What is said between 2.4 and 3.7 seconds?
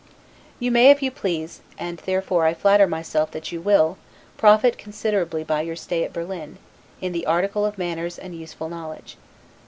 I flatter myself that you